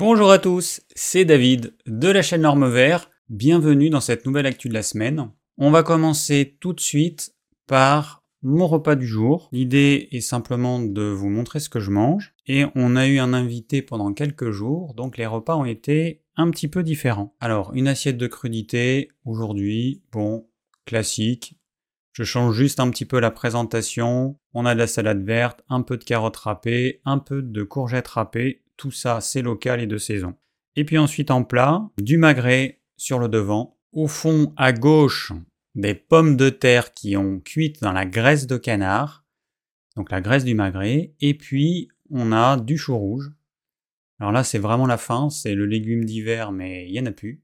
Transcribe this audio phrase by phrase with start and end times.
[0.00, 3.10] Bonjour à tous, c'est David de la chaîne Norme Vert.
[3.30, 5.32] Bienvenue dans cette nouvelle actu de la semaine.
[5.56, 7.34] On va commencer tout de suite
[7.66, 9.48] par mon repas du jour.
[9.50, 12.32] L'idée est simplement de vous montrer ce que je mange.
[12.46, 16.48] Et on a eu un invité pendant quelques jours, donc les repas ont été un
[16.52, 17.34] petit peu différents.
[17.40, 20.46] Alors, une assiette de crudité, aujourd'hui, bon,
[20.86, 21.58] classique.
[22.12, 24.38] Je change juste un petit peu la présentation.
[24.54, 28.06] On a de la salade verte, un peu de carottes râpées, un peu de courgettes
[28.06, 28.62] râpées.
[28.78, 30.34] Tout ça, c'est local et de saison.
[30.76, 33.76] Et puis ensuite en plat, du magret sur le devant.
[33.92, 35.32] Au fond, à gauche,
[35.74, 39.24] des pommes de terre qui ont cuit dans la graisse de canard,
[39.96, 43.32] donc la graisse du magret, et puis on a du chou rouge.
[44.20, 47.12] Alors là, c'est vraiment la fin, c'est le légume d'hiver, mais il n'y en a
[47.12, 47.42] plus.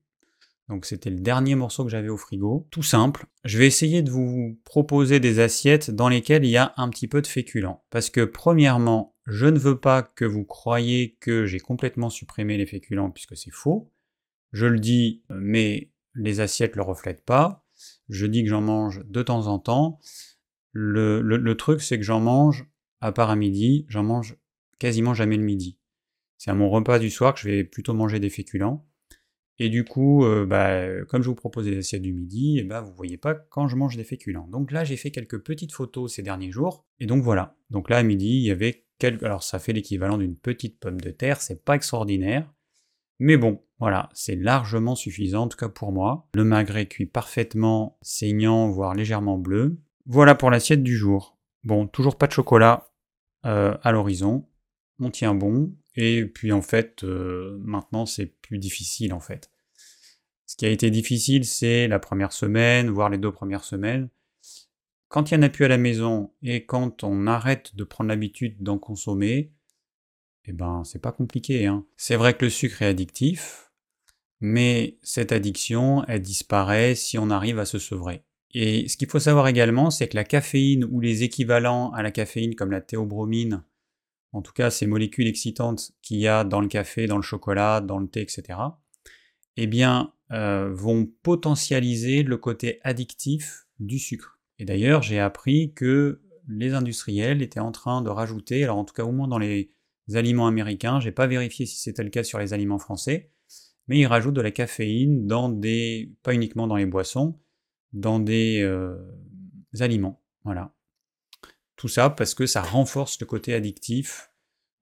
[0.69, 2.69] Donc c'était le dernier morceau que j'avais au frigo.
[2.71, 3.27] Tout simple.
[3.45, 7.09] Je vais essayer de vous proposer des assiettes dans lesquelles il y a un petit
[7.09, 7.81] peu de féculent.
[7.91, 12.67] Parce que premièrement, je ne veux pas que vous croyiez que j'ai complètement supprimé les
[12.67, 13.91] féculents puisque c'est faux.
[14.53, 17.67] Je le dis, mais les assiettes ne le reflètent pas.
[18.09, 19.99] Je dis que j'en mange de temps en temps.
[20.73, 22.67] Le, truc, c'est que j'en mange,
[23.01, 24.37] à part à midi, j'en mange
[24.79, 25.79] quasiment jamais le midi.
[26.37, 28.87] C'est à mon repas du soir que je vais plutôt manger des féculents.
[29.59, 32.93] Et du coup, euh, bah, comme je vous propose des assiettes du midi, bah, vous
[32.93, 34.49] voyez pas quand je mange des féculents.
[34.49, 36.85] Donc là, j'ai fait quelques petites photos ces derniers jours.
[36.99, 37.57] Et donc voilà.
[37.71, 41.11] Donc là, à midi, il y avait Alors ça fait l'équivalent d'une petite pomme de
[41.11, 42.51] terre, c'est pas extraordinaire.
[43.19, 46.29] Mais bon, voilà, c'est largement suffisant, en pour moi.
[46.35, 49.79] Le magret cuit parfaitement saignant, voire légèrement bleu.
[50.07, 51.39] Voilà pour l'assiette du jour.
[51.65, 52.91] Bon, toujours pas de chocolat
[53.47, 54.47] euh, à l'horizon.
[55.01, 55.75] On tient bon.
[55.97, 59.51] Et puis en fait, euh, maintenant c'est plus difficile en fait.
[60.47, 64.09] Ce qui a été difficile, c'est la première semaine, voire les deux premières semaines.
[65.15, 68.09] Quand il n'y en a plus à la maison et quand on arrête de prendre
[68.09, 69.53] l'habitude d'en consommer,
[70.45, 71.67] eh ben c'est pas compliqué.
[71.67, 71.87] Hein.
[71.97, 73.71] C'est vrai que le sucre est addictif,
[74.41, 78.25] mais cette addiction, elle disparaît si on arrive à se sevrer.
[78.55, 82.11] Et ce qu'il faut savoir également, c'est que la caféine ou les équivalents à la
[82.11, 83.63] caféine comme la théobromine,
[84.33, 87.81] en tout cas ces molécules excitantes qu'il y a dans le café, dans le chocolat,
[87.81, 88.59] dans le thé, etc.,
[89.59, 94.34] eh bien, euh, vont potentialiser le côté addictif du sucre.
[94.59, 98.95] Et d'ailleurs, j'ai appris que les industriels étaient en train de rajouter, alors en tout
[98.95, 99.71] cas au moins dans les
[100.13, 103.31] aliments américains, j'ai pas vérifié si c'était le cas sur les aliments français,
[103.89, 107.39] mais ils rajoutent de la caféine dans des, pas uniquement dans les boissons,
[107.93, 108.97] dans des euh,
[109.81, 110.23] aliments.
[110.45, 110.75] Voilà.
[111.77, 114.31] Tout ça parce que ça renforce le côté addictif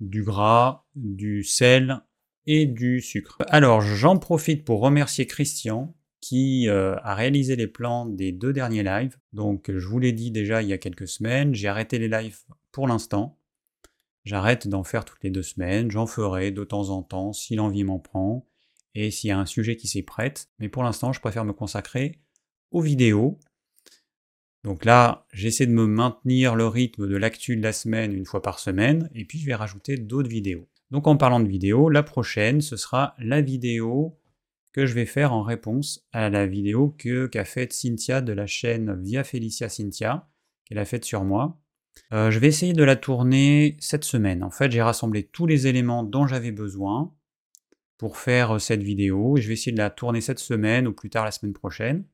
[0.01, 2.01] du gras, du sel
[2.47, 3.39] et du sucre.
[3.49, 8.85] Alors j'en profite pour remercier Christian qui euh, a réalisé les plans des deux derniers
[8.85, 9.19] lives.
[9.35, 12.39] Donc je vous l'ai dit déjà il y a quelques semaines, j'ai arrêté les lives
[12.71, 13.37] pour l'instant.
[14.25, 17.83] J'arrête d'en faire toutes les deux semaines, j'en ferai de temps en temps si l'envie
[17.83, 18.47] m'en prend
[18.95, 20.49] et s'il y a un sujet qui s'y prête.
[20.61, 22.21] Mais pour l'instant, je préfère me consacrer
[22.71, 23.41] aux vidéos.
[24.63, 28.43] Donc là, j'essaie de me maintenir le rythme de l'actu de la semaine une fois
[28.43, 30.69] par semaine, et puis je vais rajouter d'autres vidéos.
[30.93, 34.17] Donc en parlant de vidéos, la prochaine, ce sera la vidéo
[34.73, 38.47] que je vais faire en réponse à la vidéo que qu'a faite Cynthia de la
[38.47, 40.29] chaîne Via Felicia Cynthia,
[40.65, 41.61] qu'elle a faite sur moi.
[42.13, 44.43] Euh, je vais essayer de la tourner cette semaine.
[44.43, 47.15] En fait, j'ai rassemblé tous les éléments dont j'avais besoin
[47.99, 49.37] pour faire euh, cette vidéo.
[49.37, 52.07] Je vais essayer de la tourner cette semaine ou plus tard la semaine prochaine.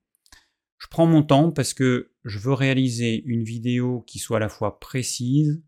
[0.78, 4.48] Je prends mon temps parce que je veux réaliser une vidéo qui soit à la
[4.48, 5.62] fois précise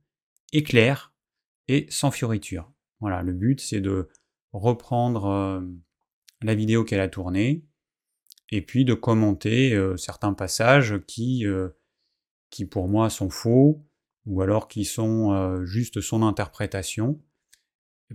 [0.53, 1.15] et claire
[1.69, 2.73] et sans fioriture.
[3.01, 4.09] Voilà, le but c'est de
[4.53, 5.61] reprendre euh,
[6.43, 7.65] la vidéo qu'elle a tournée
[8.51, 11.45] et puis de commenter euh, certains passages qui,
[12.51, 13.85] qui pour moi sont faux
[14.27, 17.21] ou alors qui sont juste son interprétation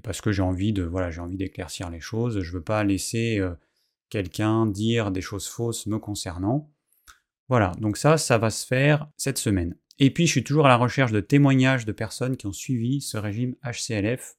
[0.04, 2.42] parce que j'ai envie de voilà, j'ai envie d'éclaircir les choses.
[2.42, 3.42] Je veux pas laisser
[4.10, 6.72] quelqu'un dire des choses fausses me concernant.
[7.50, 9.76] Voilà, donc ça, ça va se faire cette semaine.
[10.00, 13.02] Et puis, je suis toujours à la recherche de témoignages de personnes qui ont suivi
[13.02, 14.36] ce régime HCLF.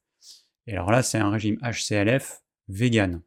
[0.66, 3.22] Et alors là, c'est un régime HCLF vegan.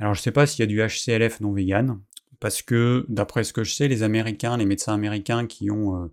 [0.00, 2.00] Alors, je ne sais pas s'il y a du HCLF non vegan,
[2.40, 6.10] parce que, d'après ce que je sais, les Américains, les médecins américains qui ont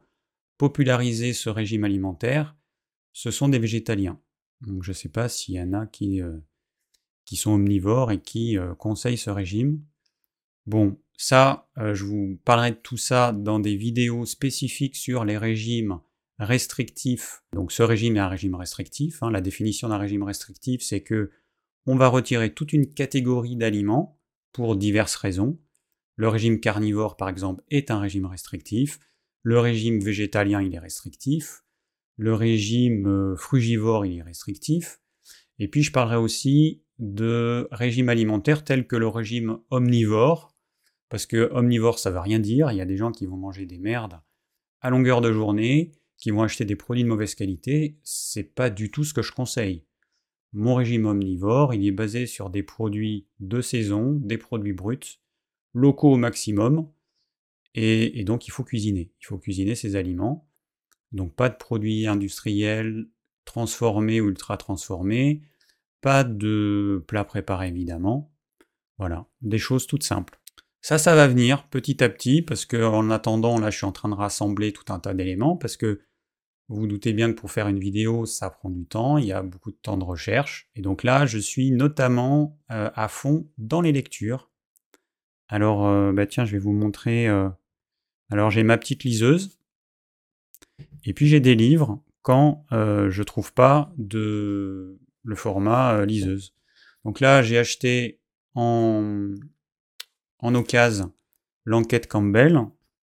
[0.57, 2.55] popularisé ce régime alimentaire,
[3.13, 4.19] ce sont des végétaliens.
[4.61, 6.37] Donc je ne sais pas s'il y en a qui, euh,
[7.33, 9.81] sont omnivores et qui euh, conseillent ce régime.
[10.65, 15.37] Bon, ça, euh, je vous parlerai de tout ça dans des vidéos spécifiques sur les
[15.37, 15.99] régimes
[16.39, 17.43] restrictifs.
[17.53, 19.23] Donc ce régime est un régime restrictif.
[19.23, 19.31] Hein.
[19.31, 21.31] La définition d'un régime restrictif, c'est que
[21.87, 24.19] on va retirer toute une catégorie d'aliments
[24.51, 25.57] pour diverses raisons.
[26.17, 28.99] Le régime carnivore, par exemple, est un régime restrictif.
[29.41, 31.63] Le régime végétalien, il est restrictif.
[32.17, 34.99] Le régime euh, frugivore, il est restrictif.
[35.59, 40.55] Et puis je parlerai aussi de régime alimentaire tel que le régime omnivore,
[41.09, 43.65] parce que omnivore ça veut rien dire, il y a des gens qui vont manger
[43.65, 44.19] des merdes
[44.81, 48.91] à longueur de journée, qui vont acheter des produits de mauvaise qualité, c'est pas du
[48.91, 49.86] tout ce que je conseille.
[50.53, 55.19] Mon régime omnivore, il est basé sur des produits de saison, des produits bruts,
[55.73, 56.89] locaux au maximum,
[57.75, 59.11] et, donc il faut cuisiner.
[59.21, 60.49] Il faut cuisiner ces aliments.
[61.11, 63.07] Donc pas de produits industriels
[63.45, 65.41] transformés ou ultra transformés,
[66.01, 68.33] pas de plats préparés évidemment.
[68.97, 70.39] Voilà, des choses toutes simples.
[70.81, 73.91] Ça, ça va venir petit à petit, parce que en attendant, là, je suis en
[73.91, 76.01] train de rassembler tout un tas d'éléments, parce que
[76.69, 79.31] vous vous doutez bien que pour faire une vidéo, ça prend du temps, il y
[79.31, 80.69] a beaucoup de temps de recherche.
[80.75, 84.51] Et donc là, je suis notamment euh, à fond dans les lectures.
[85.47, 87.27] Alors, euh, bah tiens, je vais vous montrer.
[87.29, 87.49] Euh,
[88.29, 89.57] alors, j'ai ma petite liseuse.
[91.05, 96.53] Et puis, j'ai des livres quand je trouve pas de le format liseuse.
[97.05, 98.19] Donc là, j'ai acheté
[98.53, 99.33] en,
[100.39, 101.13] en occasion
[101.63, 102.59] l'enquête Campbell,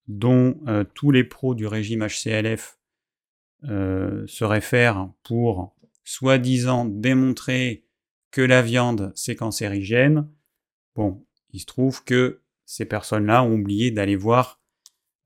[0.08, 0.60] dont
[0.92, 2.78] tous les pros du régime HCLF
[3.68, 7.86] euh, se réfère pour soi-disant démontrer
[8.30, 10.28] que la viande c'est cancérigène.
[10.94, 14.60] Bon, il se trouve que ces personnes-là ont oublié d'aller voir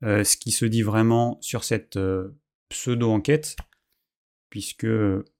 [0.03, 2.39] euh, ce qui se dit vraiment sur cette euh,
[2.69, 3.57] pseudo-enquête,
[4.49, 4.87] puisque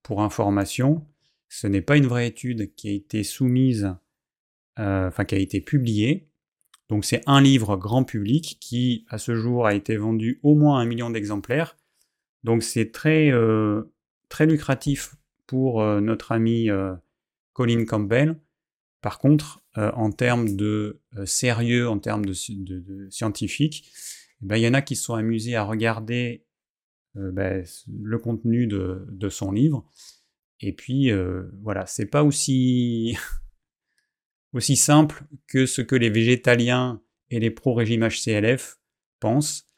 [0.03, 1.07] pour information,
[1.47, 3.95] ce n'est pas une vraie étude qui a été soumise,
[4.77, 6.29] enfin qui a été publiée.
[6.89, 10.79] Donc c'est un livre grand public qui, à ce jour, a été vendu au moins
[10.79, 11.78] un million d'exemplaires
[12.43, 13.83] donc c'est très, euh,
[14.29, 15.15] très lucratif
[15.47, 16.95] pour euh, notre ami euh,
[17.53, 18.39] Colin Campbell.
[19.01, 22.33] Par contre, en termes de sérieux, en termes de,
[23.09, 23.89] scientifique,
[24.41, 26.43] eh ben, il y en a qui se sont amusés à regarder
[27.15, 29.89] ben, le contenu de, son livre.
[30.59, 31.13] Et puis
[31.61, 33.17] voilà, c'est pas aussi,
[34.51, 38.81] aussi simple que ce que les végétaliens et les pro-régime HCLF
[39.21, 39.68] pensent.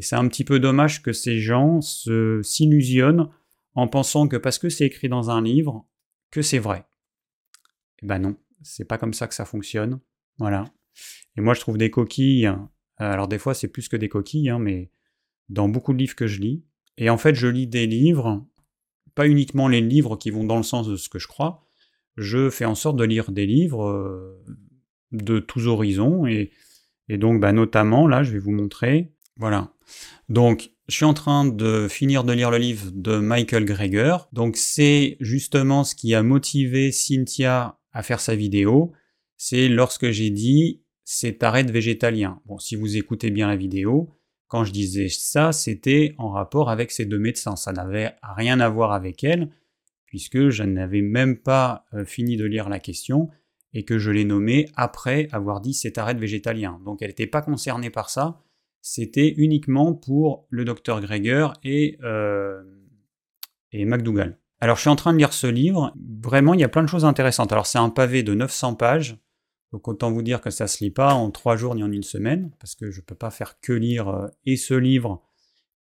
[0.00, 3.28] Et c'est un petit peu dommage que ces gens se s'illusionnent
[3.74, 5.86] en pensant que parce que c'est écrit dans un livre,
[6.30, 6.86] que c'est vrai.
[8.02, 10.00] Eh ben non, c'est pas comme ça que ça fonctionne.
[10.38, 10.64] Voilà.
[11.36, 12.56] Et moi je trouve des coquilles, euh,
[12.96, 14.90] alors des fois c'est plus que des coquilles, hein, mais
[15.50, 16.64] dans beaucoup de livres que je lis.
[16.96, 18.42] Et en fait je lis des livres,
[19.14, 21.62] pas uniquement les livres qui vont dans le sens de ce que je crois,
[22.16, 24.42] je fais en sorte de lire des livres euh,
[25.12, 26.52] de tous horizons, et,
[27.10, 29.72] et donc bah, notamment là je vais vous montrer, voilà,
[30.30, 34.16] donc, je suis en train de finir de lire le livre de Michael Greger.
[34.32, 38.92] Donc, c'est justement ce qui a motivé Cynthia à faire sa vidéo.
[39.36, 42.40] C'est lorsque j'ai dit c'est arrête végétalien.
[42.46, 44.10] Bon, si vous écoutez bien la vidéo,
[44.46, 47.56] quand je disais ça, c'était en rapport avec ces deux médecins.
[47.56, 49.50] Ça n'avait rien à voir avec elle,
[50.06, 53.30] puisque je n'avais même pas euh, fini de lire la question
[53.74, 56.80] et que je l'ai nommée après avoir dit c'est arrête végétalien.
[56.84, 58.40] Donc elle n'était pas concernée par ça
[58.82, 62.62] c'était uniquement pour le docteur Greger et, euh,
[63.72, 64.38] et McDougall.
[64.60, 66.88] Alors je suis en train de lire ce livre, vraiment il y a plein de
[66.88, 67.52] choses intéressantes.
[67.52, 69.16] Alors c'est un pavé de 900 pages,
[69.72, 72.02] donc autant vous dire que ça se lit pas en trois jours ni en une
[72.02, 75.22] semaine, parce que je ne peux pas faire que lire euh, et ce livre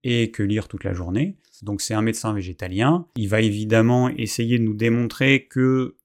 [0.05, 1.39] et que lire toute la journée.
[1.62, 3.06] Donc c'est un médecin végétalien.
[3.17, 5.97] Il va évidemment essayer de nous démontrer que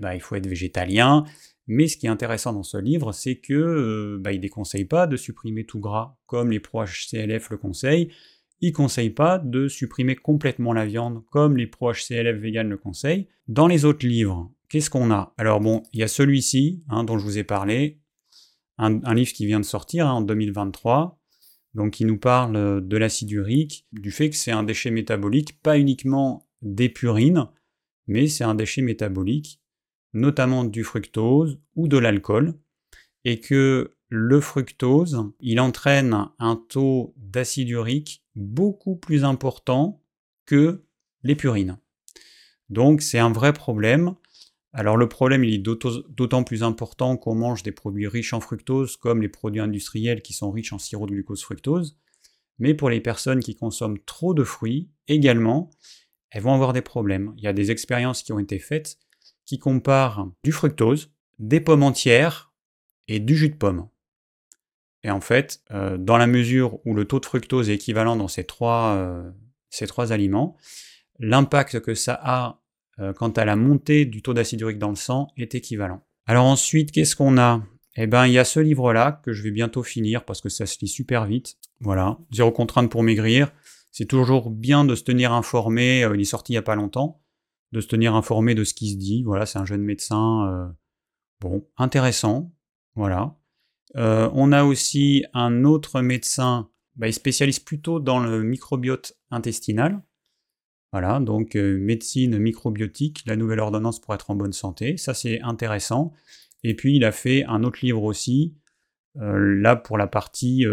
[0.00, 1.24] bah, il faut être végétalien,
[1.66, 5.06] mais ce qui est intéressant dans ce livre, c'est que euh, bah, il déconseille pas
[5.06, 8.10] de supprimer tout gras, comme les pro-HCLF le conseillent.
[8.60, 13.28] Il conseille pas de supprimer complètement la viande, comme les pro-HCLF vegan le conseillent.
[13.48, 15.34] Dans les autres livres, qu'est-ce qu'on a?
[15.36, 18.00] Alors bon, il y a celui-ci, hein, dont je vous ai parlé,
[18.78, 21.18] un, livre qui vient de sortir hein, en 2023,
[21.74, 25.78] donc qui nous parle de l'acide urique, du fait que c'est un déchet métabolique, pas
[25.78, 27.48] uniquement des purines,
[28.06, 29.60] mais c'est un déchet métabolique
[30.16, 32.54] notamment du fructose ou de l'alcool,
[33.24, 40.02] et que le fructose, il entraîne un taux d'acide urique beaucoup plus important
[40.46, 40.84] que
[41.22, 41.78] les purines.
[42.70, 44.14] Donc c'est un vrai problème.
[44.72, 48.96] Alors le problème il est d'autant plus important qu'on mange des produits riches en fructose
[48.96, 51.98] comme les produits industriels qui sont riches en sirop de glucose fructose.
[52.58, 55.70] Mais pour les personnes qui consomment trop de fruits également,
[56.30, 57.34] elles vont avoir des problèmes.
[57.36, 58.98] Il y a des expériences qui ont été faites
[59.46, 62.52] qui compare du fructose, des pommes entières
[63.08, 63.88] et du jus de pomme.
[65.02, 68.28] Et en fait, euh, dans la mesure où le taux de fructose est équivalent dans
[68.28, 69.30] ces trois, euh,
[70.10, 70.56] aliments,
[71.20, 72.60] l'impact que ça a
[72.98, 76.02] euh, quant à la montée du taux d'acide urique dans le sang est équivalent.
[76.26, 77.62] Alors ensuite, qu'est-ce qu'on a?
[77.94, 80.66] Eh bien, il y a ce livre-là que je vais bientôt finir parce que ça
[80.66, 81.56] se lit super vite.
[81.80, 83.52] Voilà, zéro contrainte pour maigrir.
[83.92, 86.00] C'est toujours bien de se tenir informé.
[86.00, 87.22] il est sorti il n'y a pas longtemps.
[87.72, 89.22] De se tenir informé de ce qui se dit.
[89.24, 90.68] Voilà, c'est un jeune médecin, euh,
[91.40, 92.52] bon, intéressant.
[92.94, 93.36] Voilà.
[93.96, 100.02] Euh, on a aussi un autre médecin, bah, il spécialise plutôt dans le microbiote intestinal.
[100.92, 105.40] Voilà, donc euh, médecine microbiotique, la nouvelle ordonnance pour être en bonne santé, ça c'est
[105.42, 106.12] intéressant.
[106.62, 108.56] Et puis il a fait un autre livre aussi,
[109.14, 110.64] là pour la partie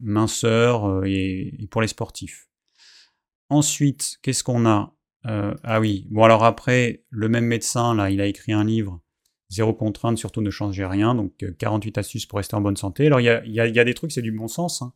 [0.00, 2.48] minceur et, pour les sportifs.
[3.48, 4.95] Ensuite, qu'est-ce qu'on a?
[5.26, 9.00] Ah oui, bon alors après, le même médecin, là, il a écrit un livre,
[9.48, 13.06] Zéro contrainte, surtout ne changez rien, donc 48 astuces pour rester en bonne santé.
[13.06, 14.92] Alors il y a, des trucs, c'est du bon sens, hein.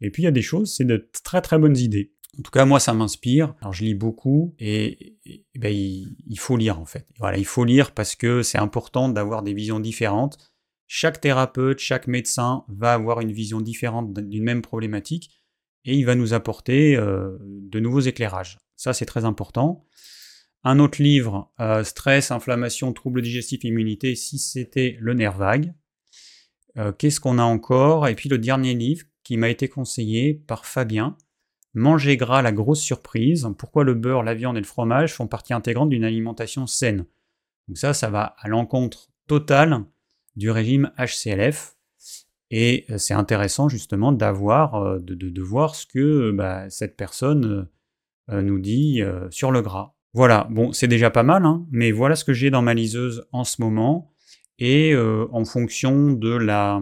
[0.00, 2.12] et puis il y a des choses, c'est de très très bonnes idées.
[2.38, 3.54] En tout cas, moi, ça m'inspire.
[3.60, 5.16] Alors, je lis beaucoup et,
[5.54, 7.06] ben, il, faut lire en fait.
[7.18, 10.36] Voilà, il faut lire parce que c'est important d'avoir des visions différentes.
[10.86, 15.42] Chaque thérapeute, chaque médecin va avoir une vision différente d'une même problématique
[15.84, 18.58] et il va nous apporter euh, de nouveaux éclairages.
[18.76, 19.84] Ça, c'est très important.
[20.68, 25.74] Un autre livre, euh, Stress, inflammation, troubles digestifs, immunité, si c'était le nerf vague.
[26.76, 28.08] Euh, qu'est-ce qu'on a encore?
[28.08, 31.16] Et puis le dernier livre qui m'a été conseillé par Fabien,
[31.74, 33.46] Manger gras, la grosse surprise.
[33.58, 37.04] Pourquoi le beurre, la viande et le fromage font partie intégrante d'une alimentation saine?
[37.68, 39.84] Donc ça, ça va à l'encontre totale
[40.36, 41.76] du régime HCLF.
[42.50, 47.68] Et euh, c'est intéressant justement d'avoir, de, voir ce que bah, cette personne
[48.28, 49.94] nous dit sur le gras.
[50.12, 53.26] Voilà, bon, c'est déjà pas mal, hein, mais voilà ce que j'ai dans ma liseuse
[53.32, 54.12] en ce moment.
[54.58, 56.80] Et en fonction de la,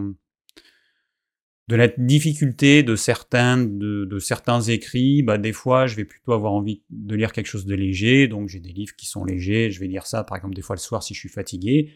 [1.67, 6.53] de la difficulté de certains, de, certains écrits, bah, des fois, je vais plutôt avoir
[6.53, 8.27] envie de lire quelque chose de léger.
[8.27, 9.71] Donc, j'ai des livres qui sont légers.
[9.71, 11.91] Je vais lire ça, par exemple, des fois le soir si je suis fatigué.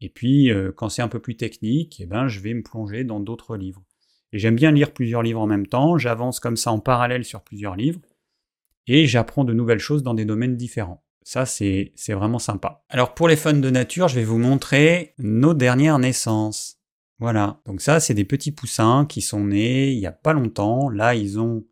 [0.00, 3.04] Et puis, euh, quand c'est un peu plus technique, eh ben, je vais me plonger
[3.04, 3.84] dans d'autres livres.
[4.32, 7.42] Et j'aime bien lire plusieurs livres en même temps, j'avance comme ça en parallèle sur
[7.42, 8.00] plusieurs livres,
[8.86, 11.04] et j'apprends de nouvelles choses dans des domaines différents.
[11.24, 12.84] Ça, c'est vraiment sympa.
[12.88, 16.78] Alors, pour les fans de nature, je vais vous montrer nos dernières naissances.
[17.18, 20.88] Voilà, donc ça, c'est des petits poussins qui sont nés il n'y a pas longtemps.
[20.88, 21.64] Là, ils ont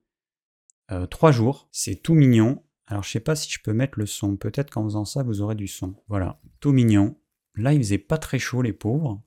[0.93, 1.69] euh, trois jours.
[1.73, 2.63] C'est tout mignon.
[2.87, 4.37] Alors, je sais pas si je peux mettre le son.
[4.37, 5.97] Peut-être qu'en faisant ça, vous aurez du son.
[6.07, 7.17] Voilà, tout mignon.
[7.57, 9.21] Là, il faisait pas très chaud, les pauvres,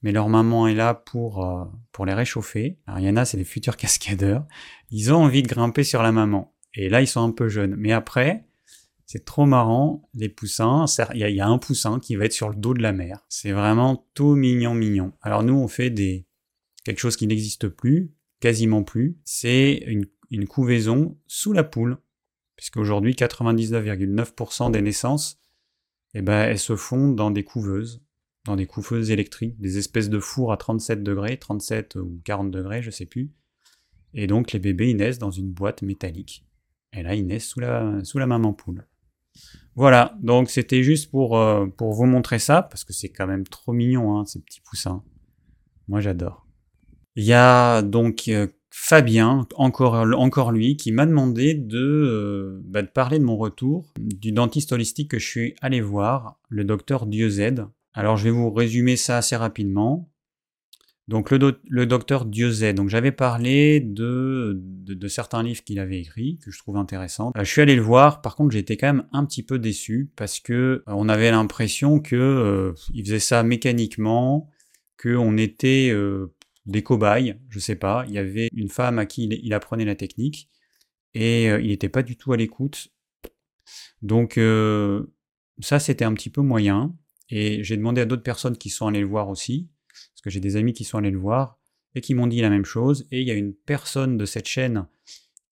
[0.00, 2.78] mais leur maman est là pour, euh, pour les réchauffer.
[2.86, 4.46] Alors, il y en a, c'est des futurs cascadeurs.
[4.90, 6.55] Ils ont envie de grimper sur la maman.
[6.76, 7.74] Et là, ils sont un peu jeunes.
[7.76, 8.44] Mais après,
[9.06, 10.84] c'est trop marrant, les poussins.
[11.14, 13.24] Il y, a un poussin qui va être sur le dos de la mère.
[13.28, 15.12] C'est vraiment tout mignon, mignon.
[15.22, 16.26] Alors, nous, on fait des
[16.84, 19.18] quelque chose qui n'existe plus, quasiment plus.
[19.24, 21.98] C'est une, couvaison sous la poule.
[22.56, 25.38] Puisqu'aujourd'hui, 99,9% des naissances
[26.14, 28.02] eh ben, elles se font dans des couveuses,
[28.46, 32.82] dans des couveuses électriques, des espèces de fours à 37 degrés, 37 ou 40 degrés,
[32.82, 33.30] je sais plus.
[34.14, 36.45] Et donc les bébés, ils naissent dans une boîte métallique.
[36.96, 38.86] Et là, ils naissent sous la, sous la maman poule.
[39.74, 43.46] Voilà, donc c'était juste pour, euh, pour vous montrer ça, parce que c'est quand même
[43.46, 45.02] trop mignon, hein, ces petits poussins.
[45.88, 46.46] Moi, j'adore.
[47.14, 52.82] Il y a donc euh, Fabien, encore, encore lui, qui m'a demandé de, euh, bah,
[52.82, 57.06] de, parler de mon retour du dentiste holistique que je suis allé voir, le docteur
[57.06, 57.66] Dieuzed.
[57.92, 60.10] Alors je vais vous résumer ça assez rapidement.
[61.08, 64.62] Donc le, le docteur Dieuzed, donc j'avais parlé de,
[64.94, 67.32] de, certains livres qu'il avait écrits, que je trouve intéressants.
[67.36, 70.10] Euh, je suis allé le voir, par contre j'étais quand même un petit peu déçu,
[70.16, 74.50] parce que euh, on avait l'impression que il faisait ça mécaniquement,
[75.00, 75.92] qu'on était
[76.66, 78.04] des cobayes, je sais pas.
[78.08, 80.50] Il y avait une femme à qui il, apprenait la technique
[81.14, 82.88] et euh, il n'était pas du tout à l'écoute.
[84.02, 85.06] Donc euh,
[85.60, 86.94] ça, c'était un petit peu moyen.
[87.28, 90.38] Et j'ai demandé à d'autres personnes qui sont allées le voir aussi, parce que j'ai
[90.38, 91.58] des amis qui sont allés le voir
[91.96, 93.08] et qui m'ont dit la même chose.
[93.10, 94.86] Et il y a une personne de cette chaîne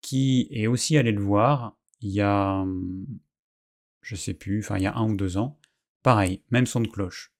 [0.03, 2.67] qui est aussi allée le voir il y a,
[4.03, 5.59] je sais plus, enfin il y a un ou deux ans.
[6.03, 7.33] Pareil, même son de cloche.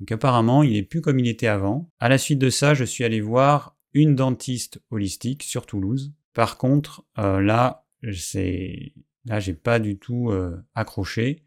[0.00, 1.90] Donc apparemment, il n'est plus comme il était avant.
[2.00, 6.12] À la suite de ça, je suis allé voir une dentiste holistique sur Toulouse.
[6.34, 8.92] Par contre, euh, là, c'est
[9.24, 11.44] là, j'ai pas du tout euh, accroché.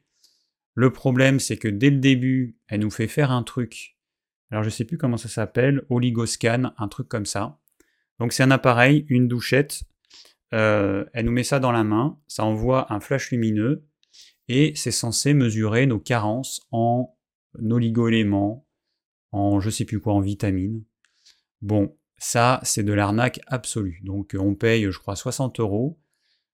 [0.73, 3.94] Le problème, c'est que dès le début, elle nous fait faire un truc.
[4.51, 7.59] Alors, je sais plus comment ça s'appelle, oligoscan, un truc comme ça.
[8.19, 9.83] Donc, c'est un appareil, une douchette.
[10.53, 13.85] Euh, elle nous met ça dans la main, ça envoie un flash lumineux
[14.47, 17.15] et c'est censé mesurer nos carences en
[17.59, 18.67] oligo-éléments,
[19.31, 20.83] en je sais plus quoi, en vitamines.
[21.61, 24.01] Bon, ça, c'est de l'arnaque absolue.
[24.03, 25.99] Donc, on paye, je crois, 60 euros.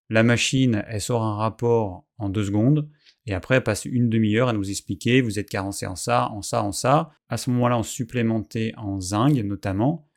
[0.09, 2.89] La machine, elle sort un rapport en deux secondes.
[3.25, 6.41] Et après, elle passe une demi-heure à nous expliquer, vous êtes carencé en ça, en
[6.41, 7.11] ça, en ça.
[7.29, 10.07] À ce moment-là, on supplémentait en zinc, notamment.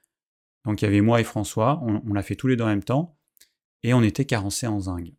[0.64, 1.82] Donc, il y avait moi et François.
[1.82, 3.18] On, l'a fait tous les deux en même temps.
[3.82, 5.12] Et on était carencé en zinc.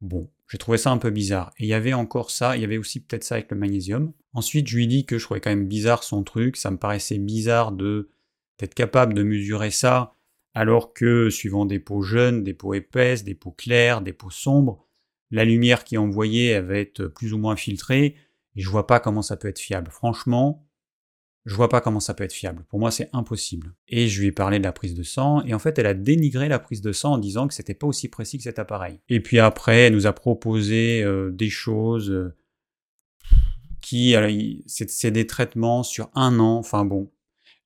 [0.00, 1.52] Bon, J'ai trouvé ça un peu bizarre.
[1.58, 4.12] Et il y avait encore ça, il y avait aussi peut-être ça avec le magnésium.
[4.32, 7.18] Ensuite, je lui dis que je trouvais quand même bizarre son truc, ça me paraissait
[7.18, 8.10] bizarre de
[8.58, 10.14] d'être capable de mesurer ça
[10.54, 14.85] alors que suivant des peaux jeunes, des peaux épaisses, des peaux claires, des peaux sombres,
[15.30, 18.16] la lumière qui est envoyée va être plus ou moins filtrée,
[18.54, 19.90] et je vois pas comment ça peut être fiable.
[19.90, 20.66] Franchement,
[21.44, 22.64] je vois pas comment ça peut être fiable.
[22.68, 23.72] Pour moi, c'est impossible.
[23.88, 25.94] Et je lui ai parlé de la prise de sang, et en fait, elle a
[25.94, 29.00] dénigré la prise de sang en disant que c'était pas aussi précis que cet appareil.
[29.08, 32.34] Et puis après, elle nous a proposé euh, des choses euh,
[33.80, 34.16] qui,
[34.66, 36.56] c'est des traitements sur un an.
[36.56, 37.12] Enfin bon,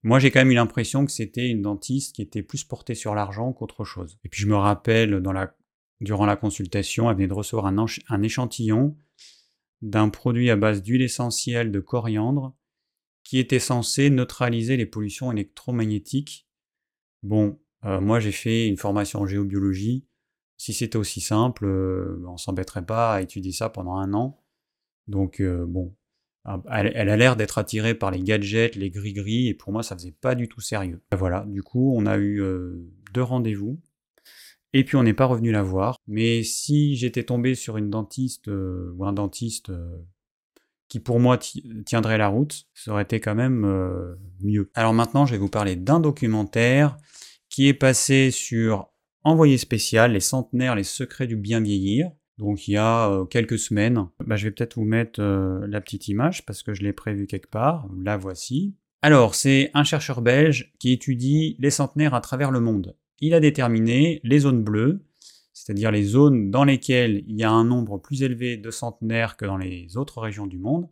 [0.02, 3.14] moi, j'ai quand même eu l'impression que c'était une dentiste qui était plus portée sur
[3.14, 4.18] l'argent qu'autre chose.
[4.24, 5.54] Et puis je me rappelle, dans la,
[6.00, 8.96] durant la consultation, elle venait de recevoir un, échantillon
[9.82, 12.56] d'un produit à base d'huile essentielle de coriandre
[13.22, 16.48] qui était censé neutraliser les pollutions électromagnétiques.
[17.22, 20.06] Bon, euh, moi j'ai fait une formation en géobiologie.
[20.56, 24.42] Si c'était aussi simple, euh, on s'embêterait pas à étudier ça pendant un an.
[25.06, 25.94] Donc euh, bon,
[26.70, 30.16] elle, a l'air d'être attirée par les gadgets, les gris-gris, et pour moi ça faisait
[30.18, 31.02] pas du tout sérieux.
[31.12, 32.42] Voilà, du coup on a eu
[33.12, 33.80] deux rendez-vous,
[34.72, 35.96] et puis on n'est pas revenu la voir.
[36.06, 39.70] Mais si j'étais tombé sur une dentiste ou un dentiste
[40.90, 41.38] qui pour moi
[41.86, 44.70] tiendrait la route, ça aurait été quand même euh, mieux.
[44.74, 46.98] Alors maintenant, je vais vous parler d'un documentaire
[47.48, 48.88] qui est passé sur
[49.22, 52.10] Envoyé spécial, les centenaires, les secrets du bien vieillir.
[52.38, 54.06] Donc il y a euh, quelques semaines.
[54.26, 57.26] Bah, je vais peut-être vous mettre euh, la petite image parce que je l'ai prévu
[57.26, 57.86] quelque part.
[58.02, 58.76] La voici.
[59.02, 62.96] Alors, c'est un chercheur belge qui étudie les centenaires à travers le monde.
[63.20, 65.04] Il a déterminé les zones bleues,
[65.52, 69.44] c'est-à-dire les zones dans lesquelles il y a un nombre plus élevé de centenaires que
[69.44, 70.88] dans les autres régions du monde.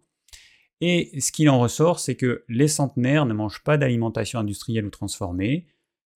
[0.80, 4.90] Et ce qu'il en ressort, c'est que les centenaires ne mangent pas d'alimentation industrielle ou
[4.90, 5.66] transformée,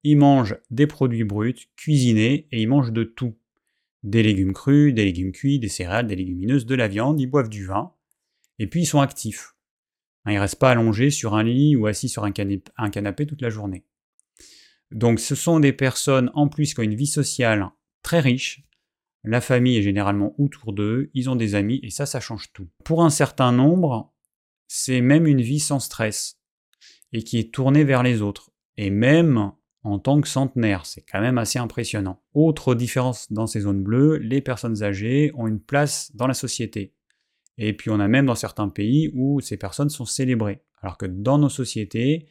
[0.05, 3.35] ils mangent des produits bruts, cuisinés, et ils mangent de tout.
[4.03, 7.49] Des légumes crus, des légumes cuits, des céréales, des légumineuses, de la viande, ils boivent
[7.49, 7.93] du vin,
[8.59, 9.55] et puis ils sont actifs.
[10.27, 13.51] Ils ne restent pas allongés sur un lit ou assis sur un, canapé toute la
[13.51, 13.85] journée.
[14.93, 17.71] Donc ce sont des personnes en plus qui ont une vie sociale
[18.03, 18.65] très riches,
[19.25, 22.69] la famille est généralement autour d'eux, ils ont des amis, et ça, ça change tout.
[22.85, 24.13] Pour un certain nombre,
[24.67, 26.41] c'est même une vie sans stress,
[27.13, 29.53] et qui est tournée vers les autres, et même
[29.85, 32.21] en tant que centenaire, c'est quand même assez impressionnant.
[32.35, 36.95] Autre différence dans ces zones bleues, les personnes âgées ont une place dans la société.
[37.59, 40.63] Et puis on a même dans certains pays où ces personnes sont célébrées.
[40.81, 42.27] Alors que dans nos sociétés,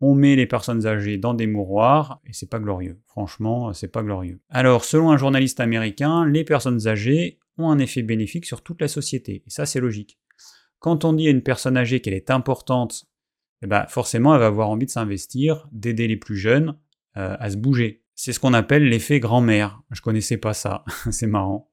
[0.00, 3.00] on met les personnes âgées dans des mouroirs et c'est pas glorieux.
[3.06, 4.40] Franchement, c'est pas glorieux.
[4.50, 8.88] Alors, selon un journaliste américain, les personnes âgées ont un effet bénéfique sur toute la
[8.88, 9.42] société.
[9.46, 10.18] Et ça, c'est logique.
[10.78, 13.06] Quand on dit à une personne âgée qu'elle est importante,
[13.62, 16.78] eh ben, forcément, elle va avoir envie de s'investir, d'aider les plus jeunes
[17.16, 18.04] euh, à se bouger.
[18.14, 19.80] C'est ce qu'on appelle l'effet grand-mère.
[19.90, 20.84] Je connaissais pas ça.
[21.10, 21.70] c'est marrant.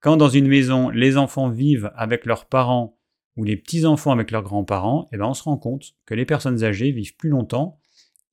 [0.00, 2.95] Quand dans une maison, les enfants vivent avec leurs parents
[3.36, 6.64] ou les petits-enfants avec leurs grands-parents, eh ben on se rend compte que les personnes
[6.64, 7.78] âgées vivent plus longtemps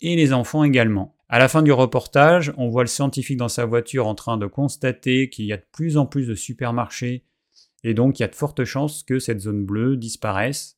[0.02, 1.16] et les enfants également.
[1.30, 4.46] À la fin du reportage, on voit le scientifique dans sa voiture en train de
[4.46, 7.26] constater qu'il y a de plus en plus de supermarchés
[7.84, 10.78] et donc il y a de fortes chances que cette zone bleue disparaisse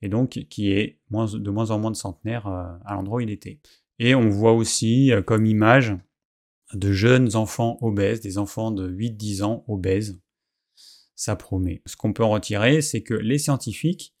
[0.00, 3.20] et donc qu'il y ait de moins en moins de centenaires euh, à l'endroit où
[3.20, 3.60] il était.
[3.98, 5.94] Et on voit aussi euh, comme image
[6.74, 10.20] de jeunes enfants obèses, des enfants de 8-10 ans obèses,
[11.14, 11.82] ça promet.
[11.86, 14.14] Ce qu'on peut en retirer, c'est que les scientifiques,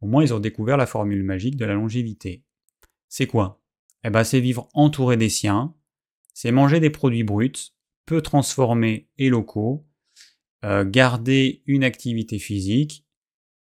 [0.00, 2.44] au moins, ils ont découvert la formule magique de la longévité.
[3.08, 3.62] C'est quoi?
[4.04, 5.74] Eh ben, c'est vivre entouré des siens,
[6.32, 7.74] c'est manger des produits bruts,
[8.06, 9.86] peu transformés et locaux,
[10.64, 13.06] euh, garder une activité physique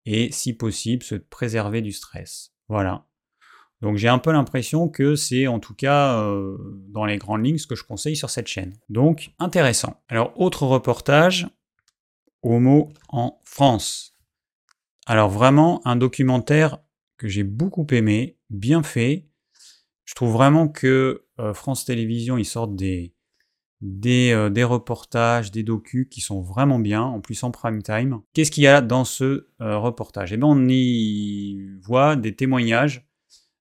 [0.06, 2.54] et, si possible, se préserver du stress.
[2.68, 3.06] Voilà.
[3.82, 6.58] Donc j'ai un peu l'impression que c'est en tout cas euh,
[6.89, 8.78] dans les grandes lignes ce que je conseille sur cette chaîne.
[8.89, 10.02] Donc intéressant.
[10.10, 11.48] Alors autre reportage,
[12.43, 14.15] Homo en France.
[15.06, 16.80] Alors vraiment un documentaire
[17.17, 19.28] que j'ai beaucoup aimé, bien fait.
[20.06, 23.13] Je trouve vraiment que euh, France Télévisions, ils sortent des,
[24.06, 28.21] euh, des, reportages, des docus qui sont vraiment bien, en plus en prime time.
[28.34, 30.34] Qu'est-ce qu'il y a dans ce euh, reportage?
[30.34, 33.08] Eh bien, on y voit des témoignages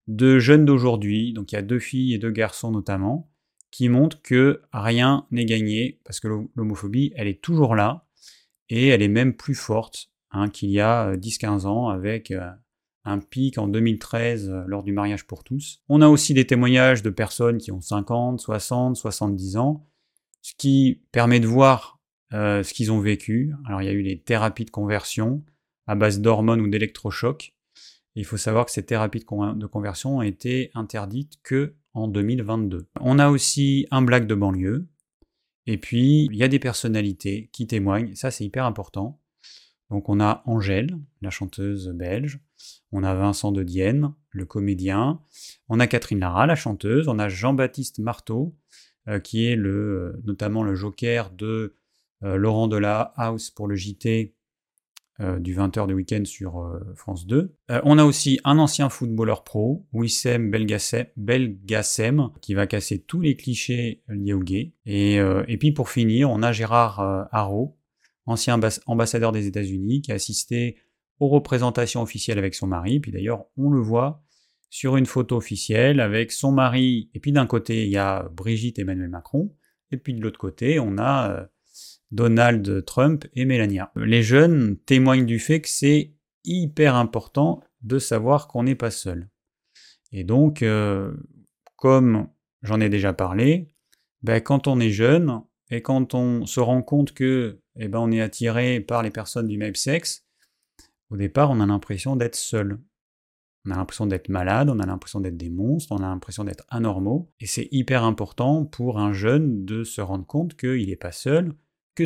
[0.08, 3.30] de jeunes d'aujourd'hui, donc il y a deux filles et deux garçons notamment,
[3.70, 8.07] qui montrent que rien n'est gagné, parce que l'homophobie, elle est toujours là,
[8.70, 12.50] et elle est même plus forte hein, qu'il y a 10-15 euh, ans avec euh,
[13.04, 15.83] un pic en 2013 euh, lors du mariage pour tous.
[15.88, 19.87] On a aussi des témoignages de personnes qui ont 50, 60, 70 ans,
[20.42, 21.96] ce qui permet de voir
[22.31, 23.54] ce qu'ils ont vécu.
[23.64, 25.42] Alors il y a eu les thérapies de conversion
[25.87, 27.54] à base d'hormones ou d'électrochocs.
[28.14, 32.87] Il faut savoir que ces thérapies de, conversion ont été interdites que en 2022.
[33.00, 34.87] On a aussi un blague de banlieue,
[35.70, 39.20] Et puis, il y a des personnalités qui témoignent, ça c'est hyper important.
[39.90, 42.40] Donc on a Angèle, la chanteuse belge,
[42.90, 45.20] on a Vincent de Dienne, le comédien,
[45.68, 48.57] on a Catherine Lara, la chanteuse, on a Jean-Baptiste Marteau,
[49.09, 51.74] euh, qui est le, notamment le joker de
[52.22, 54.35] euh, Laurent la House pour le JT
[55.20, 57.54] euh, du 20h de week-end sur France 2.
[57.85, 64.02] on a aussi un ancien footballeur pro, Wissem Belgassem, qui va casser tous les clichés
[64.09, 64.74] liés au gay.
[64.87, 65.20] Et,
[65.59, 67.78] puis pour finir, on a Gérard Haro,
[68.26, 70.76] ancien ambassadeur des États-Unis, qui a assisté
[71.20, 73.00] aux représentations officielles avec son mari.
[73.00, 74.22] Puis d'ailleurs, on le voit
[74.70, 77.11] sur une photo officielle avec son mari.
[77.14, 79.54] Et puis d'un côté, il y a Brigitte Emmanuel Macron.
[79.90, 81.46] Et puis de l'autre côté, on a euh,
[82.10, 83.92] Donald Trump et Melania.
[83.96, 89.28] Les jeunes témoignent du fait que c'est hyper important de savoir qu'on n'est pas seul.
[90.12, 91.12] Et donc, euh,
[91.76, 92.28] comme
[92.62, 93.68] j'en ai déjà parlé,
[94.22, 98.10] ben, quand on est jeune et quand on se rend compte que eh ben, on
[98.10, 100.24] est attiré par les personnes du même sexe,
[101.10, 102.78] au départ, on a l'impression d'être seul.
[103.64, 106.64] On a l'impression d'être malade, on a l'impression d'être des monstres, on a l'impression d'être
[106.68, 107.30] anormaux.
[107.40, 111.54] Et c'est hyper important pour un jeune de se rendre compte qu'il n'est pas seul,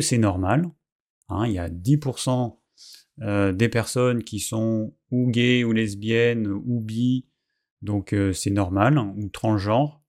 [0.01, 0.69] c'est normal.
[1.29, 2.57] Hein, il y a 10%
[3.21, 7.27] euh, des personnes qui sont ou gays ou lesbiennes ou bi,
[7.81, 10.01] donc euh, c'est normal, ou transgenre.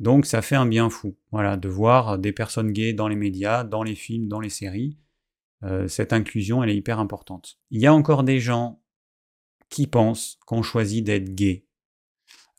[0.00, 3.62] Donc ça fait un bien fou, voilà, de voir des personnes gays dans les médias,
[3.62, 4.98] dans les films, dans les séries.
[5.62, 7.58] Euh, cette inclusion, elle est hyper importante.
[7.70, 8.82] Il y a encore des gens
[9.70, 11.66] qui pensent qu'on choisit d'être gay.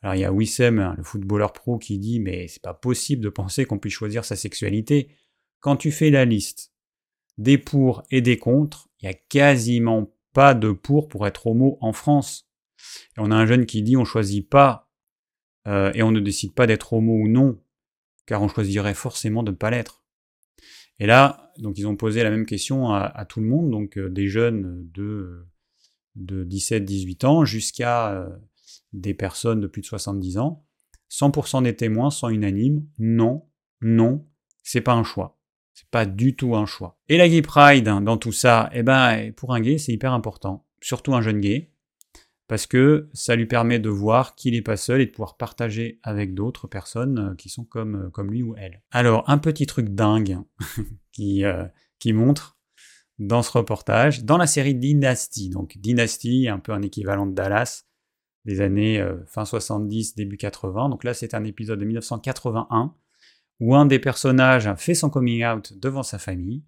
[0.02, 3.22] Alors il y a Wissem, hein, le footballeur pro, qui dit mais c'est pas possible
[3.22, 5.10] de penser qu'on puisse choisir sa sexualité.
[5.60, 6.72] Quand tu fais la liste
[7.38, 11.78] des pour et des contre, il y a quasiment pas de pour pour être homo
[11.80, 12.48] en France.
[13.16, 14.90] Et on a un jeune qui dit on choisit pas
[15.66, 17.60] euh, et on ne décide pas d'être homo ou non,
[18.26, 20.04] car on choisirait forcément de ne pas l'être.
[20.98, 24.08] Et là, donc ils ont posé la même question à, tout le monde, donc euh,
[24.08, 25.46] des jeunes de,
[26.14, 28.28] de 17-18 ans jusqu'à euh,
[28.92, 30.64] des personnes de plus de 70 ans.
[31.10, 33.46] 100% des témoins sont unanimes, non,
[33.80, 34.26] non,
[34.62, 35.35] c'est pas un choix.
[35.76, 36.98] C'est pas du tout un choix.
[37.10, 40.14] Et la gay pride hein, dans tout ça, eh ben, pour un gay, c'est hyper
[40.14, 40.64] important.
[40.80, 41.70] Surtout un jeune gay
[42.48, 45.98] parce que ça lui permet de voir qu'il n'est pas seul et de pouvoir partager
[46.02, 48.82] avec d'autres personnes euh, qui sont comme, euh, comme lui ou elle.
[48.90, 50.38] Alors, un petit truc dingue
[51.12, 51.64] qui, euh,
[51.98, 52.56] qui montre
[53.18, 57.84] dans ce reportage, dans la série Dynasty, donc Dynasty, un peu un équivalent de Dallas,
[58.44, 62.94] des années fin 70, début 80, donc là c'est un épisode de 1981,
[63.60, 66.62] où un des personnages fait son coming out devant sa famille,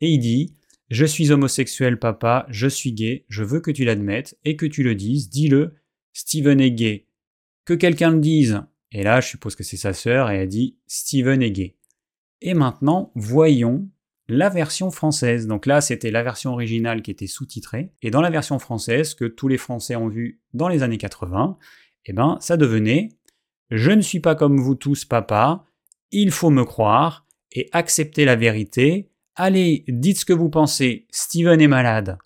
[0.00, 0.56] et il dit
[0.92, 4.82] je suis homosexuel, papa, je suis gay, je veux que tu l'admettes et que tu
[4.82, 5.74] le dises, dis-le,
[6.12, 7.06] Steven est gay.
[7.64, 8.60] Que quelqu'un le dise.
[8.90, 11.76] Et là, je suppose que c'est sa sœur et elle dit Steven est gay.
[12.42, 13.88] Et maintenant, voyons
[14.28, 15.46] la version française.
[15.46, 17.92] Donc là, c'était la version originale qui était sous-titrée.
[18.02, 21.56] Et dans la version française, que tous les Français ont vue dans les années 80,
[22.04, 23.08] eh ben, ça devenait
[23.70, 25.64] Je ne suis pas comme vous tous, papa,
[26.12, 31.60] il faut me croire et accepter la vérité Allez, dites ce que vous pensez, Steven
[31.60, 32.18] est malade.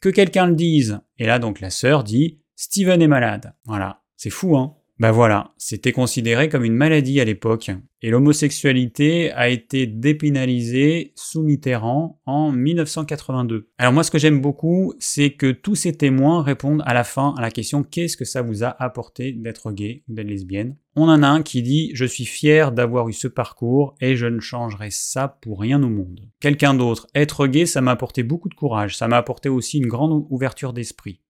[0.00, 0.98] Que quelqu'un le dise.
[1.18, 3.54] Et là, donc, la sœur dit, Steven est malade.
[3.66, 4.02] Voilà.
[4.16, 9.48] C'est fou, hein ben voilà, c'était considéré comme une maladie à l'époque, et l'homosexualité a
[9.48, 13.70] été dépénalisée sous Mitterrand en 1982.
[13.78, 17.34] Alors moi ce que j'aime beaucoup, c'est que tous ces témoins répondent à la fin
[17.36, 20.76] à la question qu'est-ce que ça vous a apporté d'être gay ou d'être lesbienne?
[20.96, 24.26] On en a un qui dit je suis fier d'avoir eu ce parcours et je
[24.26, 26.28] ne changerai ça pour rien au monde.
[26.38, 29.88] Quelqu'un d'autre, être gay ça m'a apporté beaucoup de courage, ça m'a apporté aussi une
[29.88, 31.20] grande ouverture d'esprit.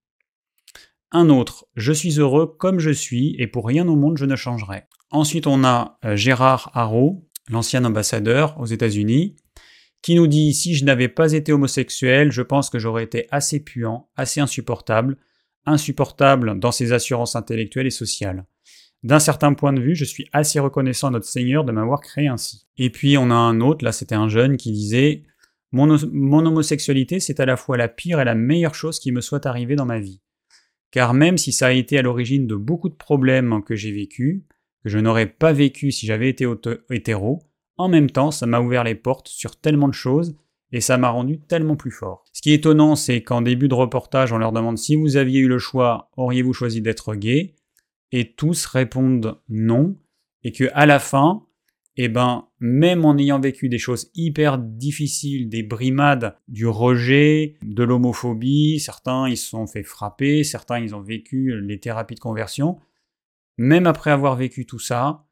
[1.13, 4.37] Un autre, je suis heureux comme je suis et pour rien au monde je ne
[4.37, 4.85] changerai.
[5.11, 9.37] Ensuite, on a euh, Gérard Haro, l'ancien ambassadeur aux États-Unis,
[10.03, 13.61] qui nous dit si je n'avais pas été homosexuel, je pense que j'aurais été assez
[13.61, 15.17] puant, assez insupportable,
[15.65, 18.45] insupportable dans ses assurances intellectuelles et sociales.
[19.05, 22.27] D'un certain point de vue, je suis assez reconnaissant à notre Seigneur de m'avoir créé
[22.27, 22.67] ainsi.
[22.79, 25.23] Et puis on a un autre, là c'était un jeune qui disait
[25.73, 29.45] mon, homosexualité c'est à la fois la pire et la meilleure chose qui me soit
[29.45, 30.21] arrivée dans ma vie
[30.95, 34.45] car même si ça a été à l'origine de beaucoup de problèmes que j'ai vécu,
[34.85, 36.47] que je n'aurais pas vécu si j'avais été
[36.89, 37.43] hétéro,
[37.77, 40.37] en même temps ça m'a ouvert les portes sur tellement de choses
[40.71, 42.23] et ça m'a rendu tellement plus fort.
[42.33, 45.41] Ce qui est étonnant, c'est qu'en début de reportage, on leur demande si vous aviez
[45.41, 47.57] eu le choix, auriez-vous choisi d'être gay?
[48.17, 49.99] Et tous répondent non,
[50.45, 51.49] et que à la fin,
[51.97, 57.83] eh ben, même en ayant vécu des choses hyper difficiles, des brimades, du rejet, de
[57.83, 62.79] l'homophobie, certains ils se sont fait frapper, certains ils ont vécu les thérapies de conversion,
[63.59, 65.27] même après avoir vécu tout ça,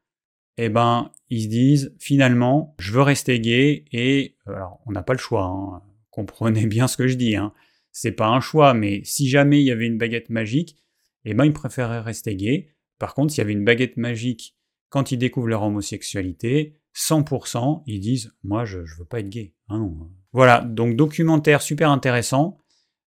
[0.57, 5.13] eh ben, ils se disent finalement, je veux rester gay et alors on n'a pas
[5.13, 5.45] le choix.
[5.45, 5.81] Hein.
[6.09, 7.37] Comprenez bien ce que je dis.
[7.37, 7.53] Hein.
[7.93, 10.82] C'est pas un choix, mais si jamais il y avait une baguette magique,
[11.25, 12.69] eh ben ils préféreraient rester gay.
[12.99, 14.55] Par contre, s'il y avait une baguette magique
[14.89, 19.55] quand ils découvrent leur homosexualité, 100%, ils disent moi je, je veux pas être gay.
[19.69, 19.91] Hein,
[20.31, 22.59] voilà, donc documentaire super intéressant.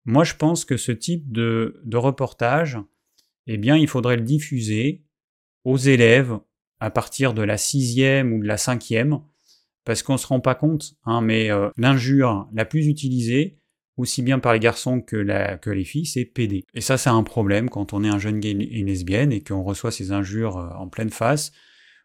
[0.04, 2.78] Moi je pense que ce type de, de reportage,
[3.46, 5.04] eh bien il faudrait le diffuser
[5.64, 6.38] aux élèves
[6.80, 9.20] à partir de la sixième ou de la cinquième,
[9.84, 13.58] parce qu'on ne se rend pas compte, hein, mais euh, l'injure la plus utilisée,
[13.96, 16.64] aussi bien par les garçons que, les filles, c'est PD.
[16.74, 19.62] Et ça, c'est un problème quand on est un jeune gay et lesbienne et qu'on
[19.62, 21.52] reçoit ces injures euh, en pleine face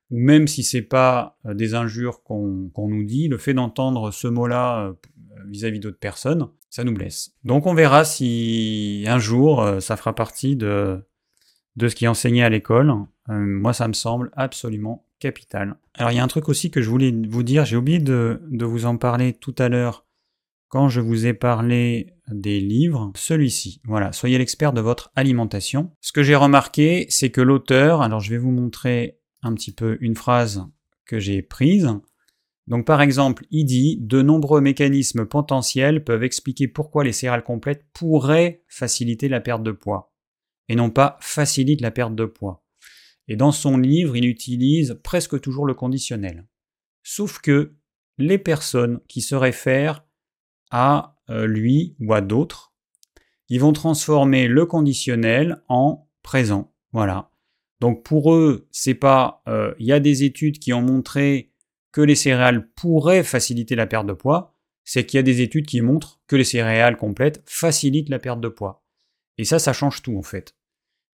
[0.09, 4.27] ou même si c'est pas euh, des injures qu'on nous dit, le fait d'entendre ce
[4.27, 4.93] mot-là euh,
[5.47, 7.31] vis-à-vis d'autres personnes, ça nous blesse.
[7.43, 11.01] Donc on verra si un jour ça fera partie de,
[11.79, 12.91] ce qui est enseigné à l'école.
[13.29, 15.75] moi ça me semble absolument capital.
[15.93, 18.65] Alors il y a un truc aussi que je voulais vous dire, j'ai oublié de
[18.65, 20.06] vous en parler tout à l'heure
[20.69, 23.81] quand je vous ai parlé des livres, celui-ci.
[23.85, 25.91] Voilà, soyez l'expert de votre alimentation.
[26.01, 29.97] Ce que j'ai remarqué, c'est que l'auteur, alors je vais vous montrer un petit peu
[30.01, 30.65] une phrase
[31.05, 31.89] que j'ai prise.
[32.67, 37.85] Donc par exemple, il dit de nombreux mécanismes potentiels peuvent expliquer pourquoi les céréales complètes
[37.93, 40.13] pourraient faciliter la perte de poids
[40.67, 42.65] et non pas facilitent la perte de poids.
[43.29, 46.45] Et dans son livre, il utilise presque toujours le conditionnel.
[47.03, 47.75] Sauf que
[48.17, 50.05] les personnes qui se réfèrent
[50.71, 52.73] à euh, lui ou à d'autres,
[53.49, 56.73] ils vont transformer le conditionnel en présent.
[56.91, 57.29] Voilà.
[57.79, 59.41] Donc pour eux, c'est pas.
[59.47, 61.53] Euh, il y a des études qui ont montré
[61.91, 64.53] que les céréales pourraient faciliter la perte de poids.
[64.83, 68.39] C'est qu'il y a des études qui montrent que les céréales complètes facilitent la perte
[68.39, 68.83] de poids.
[69.37, 70.55] Et ça, ça change tout en fait.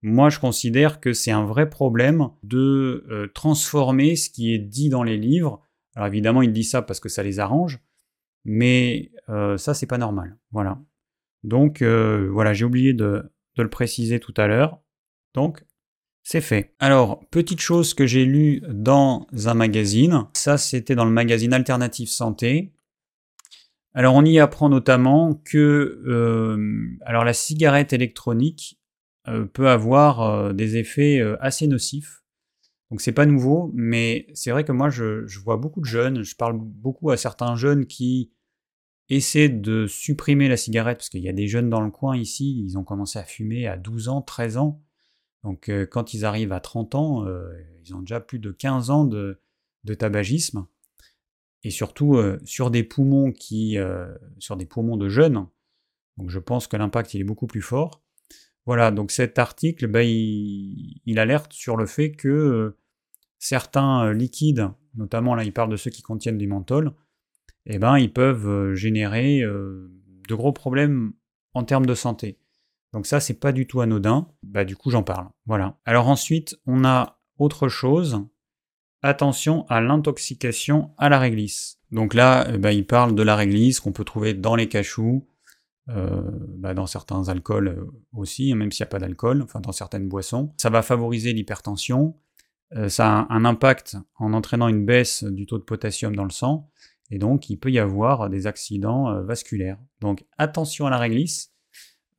[0.04, 4.90] Moi, je considère que c'est un vrai problème de euh, transformer ce qui est dit
[4.90, 5.62] dans les livres.
[5.96, 7.80] Alors évidemment, ils disent ça parce que ça les arrange,
[8.46, 10.38] mais euh, ça, c'est pas normal.
[10.52, 10.80] Voilà.
[11.44, 13.24] Donc voilà, j'ai oublié de,
[13.58, 14.80] le préciser tout à l'heure.
[15.34, 15.64] Donc
[16.24, 16.76] c'est fait.
[16.80, 22.10] Alors, petite chose que j'ai lue dans un magazine, ça c'était dans le magazine Alternative
[22.10, 22.74] Santé.
[23.94, 28.80] Alors on y apprend notamment que euh, alors la cigarette électronique
[29.28, 32.21] euh, peut avoir euh, des effets assez nocifs.
[32.92, 36.36] Donc c'est pas nouveau, mais c'est vrai que moi je, vois beaucoup de jeunes, je
[36.36, 38.34] parle beaucoup à certains jeunes qui
[39.08, 42.62] essaient de supprimer la cigarette, parce qu'il y a des jeunes dans le coin ici,
[42.66, 44.82] ils ont commencé à fumer à 12 ans, 13 ans.
[45.44, 47.50] Donc euh, quand ils arrivent à 30 ans, euh,
[47.82, 49.40] ils ont déjà plus de 15 ans de,
[49.98, 50.68] tabagisme.
[51.64, 53.78] Et surtout euh, sur des poumons qui.
[54.38, 55.48] sur des poumons de jeunes.
[56.18, 58.04] Donc je pense que l'impact il est beaucoup plus fort.
[58.66, 62.78] Voilà, donc cet article, ben, il, alerte sur le fait que
[63.40, 66.94] certains liquides, notamment là il parle de ceux qui contiennent du menthol,
[67.66, 71.14] eh ben, ils peuvent générer de gros problèmes
[71.54, 72.38] en termes de santé.
[72.94, 74.28] Donc ça, c'est pas du tout anodin.
[74.44, 75.28] Bah du coup, j'en parle.
[75.46, 75.78] Voilà.
[75.86, 78.26] Alors ensuite, on a autre chose.
[79.02, 81.80] Attention à l'intoxication à la réglisse.
[81.92, 85.28] Donc là, euh, bah, il parle de la réglisse qu'on peut trouver dans les cachous,
[85.90, 86.22] euh,
[86.58, 90.08] bah, dans certains alcools euh, aussi, même s'il n'y a pas d'alcool, enfin dans certaines
[90.08, 90.54] boissons.
[90.58, 92.16] Ça va favoriser l'hypertension.
[92.88, 96.70] ça a un impact en entraînant une baisse du taux de potassium dans le sang.
[97.10, 99.78] Et donc, il peut y avoir des accidents vasculaires.
[100.00, 101.52] Donc, attention à la réglisse.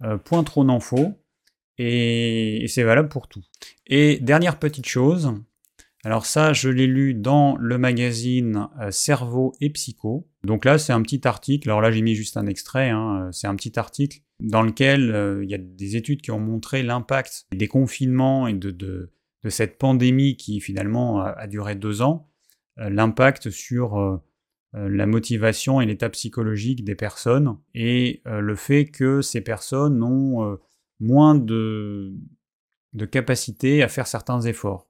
[0.05, 1.12] Euh, point trop n'en faut,
[1.79, 3.42] et, c'est valable pour tout.
[3.87, 5.33] Et dernière petite chose,
[6.05, 10.29] alors ça, je l'ai lu dans le magazine euh, Cerveau et Psycho.
[10.45, 11.69] Donc là, c'est un petit article.
[11.69, 12.91] Alors là, j'ai mis juste un extrait.
[12.91, 16.41] Hein, euh, c'est un petit article dans lequel il y a des études qui ont
[16.41, 19.12] montré l'impact des confinements et de,
[19.49, 22.29] cette pandémie qui finalement a, duré deux ans,
[22.77, 24.21] l'impact sur
[24.75, 30.03] euh, la motivation et l'état psychologique des personnes et euh, le fait que ces personnes
[30.03, 30.57] ont euh,
[30.99, 32.15] moins de,
[32.95, 34.88] de capacité à faire certains efforts.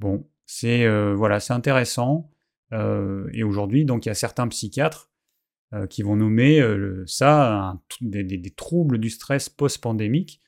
[0.00, 2.30] Bon, c'est voilà, c'est intéressant.
[2.72, 5.10] et aujourd'hui, donc il y a certains psychiatres
[5.90, 6.62] qui vont nommer
[7.06, 10.40] ça des, troubles du stress post-pandémique.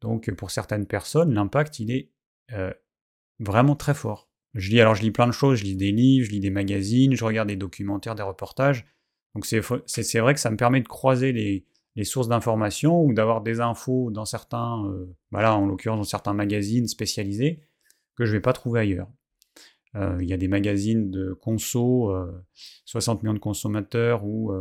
[0.00, 2.10] Donc pour certaines personnes, l'impact il est
[3.40, 4.28] vraiment très fort.
[4.54, 6.50] Je lis alors je lis plein de choses, je lis des livres, je lis des
[6.50, 8.86] magazines, je regarde des documentaires, des reportages.
[9.34, 9.58] Donc c'est
[10.18, 14.24] vrai que ça me permet de croiser les, sources d'informations ou d'avoir des infos dans
[14.24, 17.60] certains, euh, bah en l'occurrence dans certains magazines spécialisés
[18.16, 19.08] que je ne vais pas trouver ailleurs.
[19.96, 22.12] Euh, il y a des magazines de conso,
[22.84, 24.52] 60 euh, millions de consommateurs ou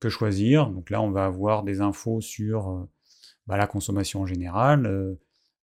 [0.00, 0.70] que choisir.
[0.70, 2.88] Donc là on va avoir des infos sur
[3.46, 5.18] bah, la consommation en général,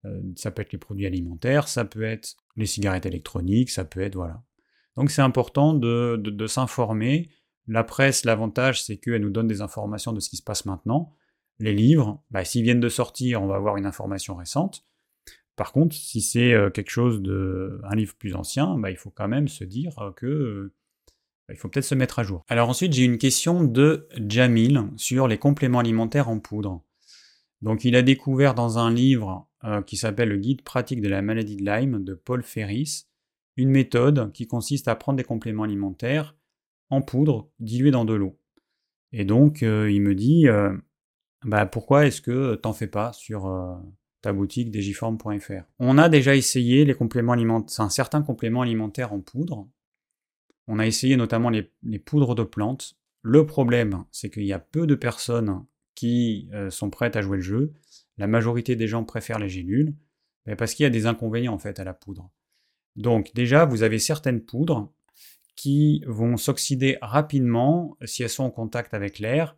[0.05, 4.01] Euh, ça peut être les produits alimentaires, ça peut être les cigarettes électroniques, ça peut
[4.01, 4.43] être voilà.
[4.97, 7.29] Donc c'est important de, de, s'informer.
[7.67, 11.13] La presse, l'avantage, c'est qu'elle nous donne des informations de ce qui se passe maintenant.
[11.59, 14.85] Les livres, bah, s'ils viennent de sortir, on va avoir une information récente.
[15.57, 19.11] Par contre, si c'est euh, quelque chose de un livre plus ancien, bah, il faut
[19.11, 20.73] quand même se dire que
[21.49, 22.45] bah, il faut peut-être se mettre à jour.
[22.49, 26.83] Alors ensuite, j'ai une question de Jamil sur les compléments alimentaires en poudre.
[27.63, 31.23] Donc il a découvert dans un livre euh, qui s'appelle Le guide pratique de la
[31.23, 33.07] maladie de Lyme de Paul Ferris
[33.57, 36.37] une méthode qui consiste à prendre des compléments alimentaires
[36.91, 38.39] en poudre dilués dans de l'eau.
[39.13, 40.77] Et donc euh, il me dit euh,
[41.45, 43.47] bah, pourquoi est-ce que t'en fais pas sur
[44.33, 49.69] boutique digiform.fr On a déjà essayé les compléments alimentaires, en poudre
[50.69, 52.97] on a essayé notamment les, poudres de plantes.
[53.23, 57.39] Le problème, c'est qu'il y a peu de personnes qui euh, sont prêtes à jouer
[57.39, 57.73] le jeu.
[58.19, 59.95] La majorité des gens préfèrent les gélules,
[60.59, 62.31] parce qu'il y a des inconvénients en fait à la poudre.
[62.95, 64.93] Donc déjà, vous avez certaines poudres
[65.57, 69.57] qui vont s'oxyder rapidement si elles sont en contact avec l'air.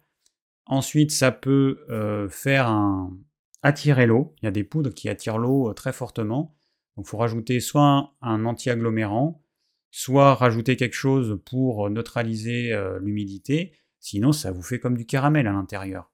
[0.66, 3.16] Ensuite, ça peut euh, faire un...
[3.62, 4.34] attirer l'eau.
[4.42, 6.56] Il y a des poudres qui attirent l'eau euh, très fortement.
[6.96, 9.42] Donc il faut rajouter soit un anti-agglomérant,
[9.90, 15.46] soit rajouter quelque chose pour neutraliser euh, l'humidité, sinon ça vous fait comme du caramel
[15.46, 16.10] à l'intérieur.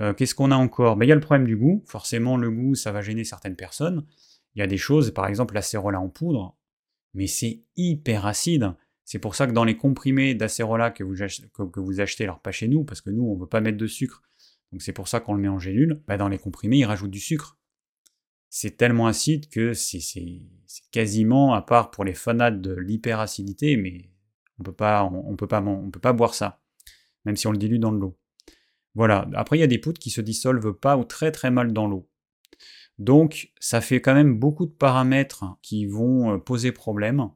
[0.00, 0.96] Euh, qu'est-ce qu'on a encore?
[0.96, 3.56] Ben, Il y a le problème du goût, forcément le goût ça va gêner certaines
[3.56, 4.06] personnes.
[4.54, 6.56] Il y a des choses, par exemple l'acérola en poudre,
[7.14, 8.74] mais c'est hyper acide.
[9.04, 11.16] C'est pour ça que dans les comprimés d'acérola que vous,
[11.68, 13.78] que vous achetez, alors pas chez nous, parce que nous on ne veut pas mettre
[13.78, 14.22] de sucre,
[14.80, 17.20] c'est pour ça qu'on le met en gélule, ben, dans les comprimés ils rajoutent du
[17.20, 17.58] sucre
[18.56, 19.98] c'est tellement acide que c'est
[20.92, 24.12] quasiment, à part pour les fanades de l'hyperacidité, mais
[24.60, 26.62] on peut peut pas boire ça,
[27.24, 28.16] même si on le dilue dans de l'eau.
[28.94, 29.28] Voilà.
[29.34, 31.88] Après, il y a des poudres qui se dissolvent pas ou très très mal dans
[31.88, 32.08] l'eau.
[33.00, 37.28] Donc, ça fait quand même beaucoup de paramètres qui vont euh, poser problème.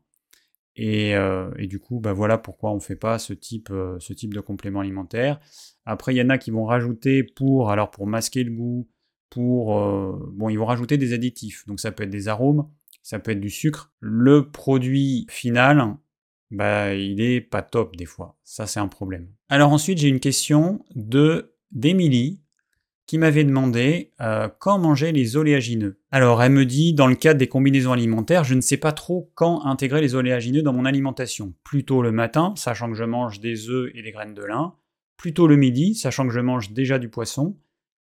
[0.79, 4.13] Euh, et, du coup, bah voilà pourquoi on ne fait pas ce type, euh, ce
[4.13, 5.41] type de complément alimentaire.
[5.85, 8.89] Après, il y en a qui vont rajouter pour, alors pour masquer le goût,
[9.31, 9.79] pour...
[9.79, 12.69] Euh, bon, ils vont rajouter des additifs, donc ça peut être des arômes,
[13.03, 13.93] ça peut être du sucre.
[14.01, 15.97] Le produit final,
[16.51, 18.37] bah, il est pas top des fois.
[18.45, 19.29] Ça, c'est un problème.
[19.49, 22.43] Alors ensuite, j'ai une question de d'Emilie
[23.09, 25.99] qui m'avait demandé euh, quand manger les oléagineux.
[26.11, 29.33] Alors elle me dit, dans le cadre des combinaisons alimentaires, je ne sais pas trop
[29.35, 31.55] quand intégrer les oléagineux dans mon alimentation.
[31.65, 34.75] Plutôt le matin, sachant que je mange des œufs et des graines de lin.
[35.17, 37.57] Plutôt le midi, sachant que je mange déjà du poisson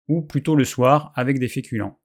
[0.09, 1.97] ou plutôt le soir avec des féculents.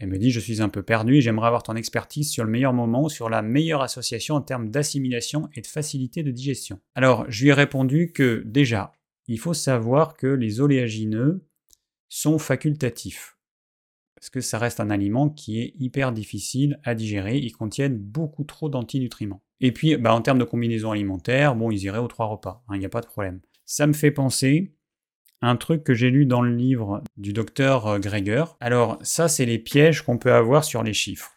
[0.00, 2.50] Elle me dit Je suis un peu perdu et j'aimerais avoir ton expertise sur le
[2.50, 6.80] meilleur moment, sur la meilleure association en termes d'assimilation et de facilité de digestion.
[6.96, 8.92] Alors, je lui ai répondu que déjà,
[9.28, 11.46] il faut savoir que les oléagineux
[12.12, 13.38] sont facultatifs.
[14.16, 18.44] Parce que ça reste un aliment qui est hyper difficile à digérer, ils contiennent beaucoup
[18.44, 19.42] trop d'antinutriments.
[19.60, 22.74] Et puis, bah, en termes de combinaison alimentaire, bon, ils iraient aux trois repas, il
[22.74, 23.40] hein, n'y a pas de problème.
[23.64, 24.76] Ça me fait penser
[25.40, 28.44] un truc que j'ai lu dans le livre du docteur euh, Greger.
[28.60, 31.32] Alors ça, c'est les pièges qu'on peut avoir sur les chiffres.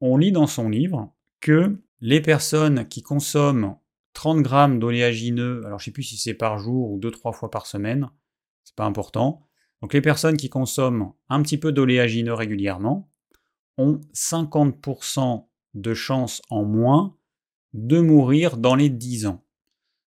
[0.00, 3.76] On lit dans son livre que les personnes qui consomment
[4.14, 7.50] 30 grammes d'oléagineux, alors je ne sais plus si c'est par jour ou 2-3 fois
[7.50, 8.10] par semaine,
[8.64, 9.48] c'est pas important.
[9.82, 13.10] Donc les personnes qui consomment un petit peu d'oléagineux régulièrement
[13.76, 17.16] ont 50% de chances en moins
[17.72, 19.44] de mourir dans les 10 ans.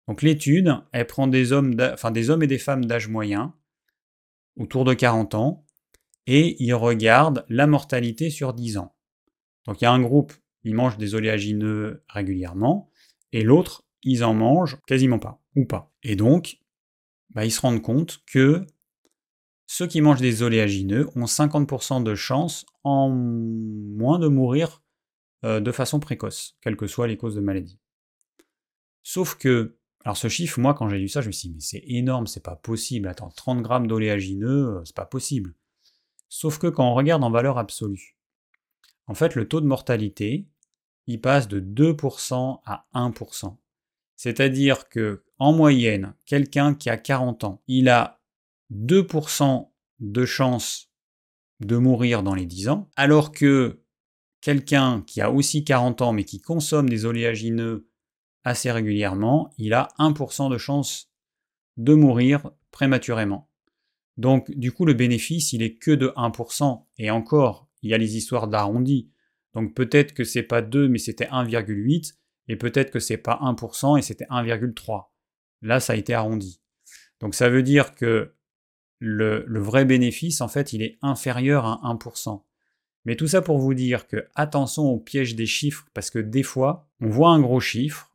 [0.06, 3.54] Donc l'étude, elle prend des hommes, des hommes et des femmes d'âge moyen,
[4.56, 5.66] autour de 40 ans,
[6.26, 8.94] et ils regardent la mortalité sur 10 ans.
[9.66, 10.32] Donc il y a un groupe,
[10.62, 12.90] ils mangent des oléagineux régulièrement,
[13.32, 15.92] et l'autre, ils en mangent quasiment pas, ou pas.
[16.02, 16.58] Et donc,
[17.30, 18.66] bah, ils se rendent compte que
[19.66, 24.83] ceux qui mangent des oléagineux ont 50% de chance en moins de mourir
[25.44, 27.79] euh, de façon précoce, quelles que soient les causes de maladie.
[29.03, 31.61] Sauf que alors ce chiffre, moi quand j'ai lu ça, je me suis dit mais
[31.61, 33.09] c'est énorme, c'est pas possible.
[33.09, 35.55] Attends, 30 grammes d'oléagineux, euh, c'est pas possible.
[36.29, 38.18] Sauf que quand on regarde en valeur absolue,
[39.07, 40.46] en fait le taux de mortalité,
[41.07, 43.57] il passe de 2% à 1%.
[44.16, 48.23] C'est-à-dire que en moyenne, quelqu'un qui a 40 ans, il a
[48.75, 49.70] 2%
[50.00, 50.90] de chance
[51.60, 53.81] de mourir dans les 10 ans, alors que
[54.40, 57.88] quelqu'un qui a aussi 40 ans mais qui consomme des oléagineux
[58.42, 61.10] assez régulièrement, il a 1% de chance
[61.77, 63.50] de mourir prématurément.
[64.16, 66.85] Donc du coup le bénéfice il est que de 1%.
[66.98, 69.10] Et encore, il y a les histoires d'arrondi.
[69.54, 72.14] Donc peut-être que c'est pas 2 mais c'était 1,8
[72.48, 75.06] et peut-être que c'est pas 1% et c'était 1,3.
[75.62, 76.60] Là ça a été arrondi.
[77.20, 78.33] Donc ça veut dire que
[79.05, 82.42] le, vrai bénéfice en fait il est inférieur à 1%.
[83.05, 86.42] Mais tout ça pour vous dire que attention au piège des chiffres, parce que des
[86.42, 88.11] fois, on voit un gros chiffre,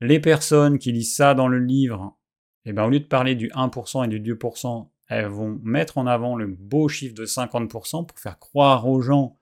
[0.00, 2.16] les personnes qui lisent ça dans le livre,
[2.64, 6.06] eh ben, au lieu de parler du 1% et du 2%, elles vont mettre en
[6.06, 9.38] avant le beau chiffre de 50% pour faire croire aux gens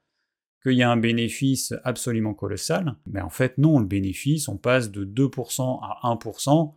[0.62, 2.96] qu'il y a un bénéfice absolument colossal.
[3.06, 6.74] Mais en fait, non, le bénéfice, on passe de 2% à 1%.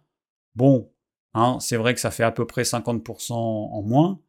[0.55, 0.91] Bon,
[1.35, 4.19] hein, c'est vrai que ça fait à peu près 50% en moins,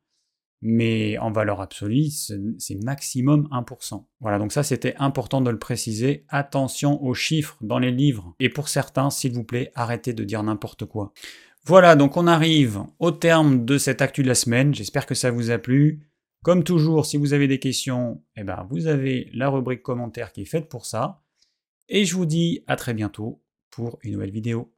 [0.60, 4.04] mais en valeur absolue, c'est maximum 1%.
[4.20, 6.24] Voilà, donc ça c'était important de le préciser.
[6.28, 8.34] Attention aux chiffres dans les livres.
[8.40, 11.12] Et pour certains, s'il vous plaît, arrêtez de dire n'importe quoi.
[11.64, 14.74] Voilà, donc on arrive au terme de cette actu de la semaine.
[14.74, 16.06] J'espère que ça vous a plu.
[16.44, 20.42] Comme toujours, si vous avez des questions, eh ben, vous avez la rubrique commentaires qui
[20.42, 21.22] est faite pour ça.
[21.88, 24.75] Et je vous dis à très bientôt pour une nouvelle vidéo.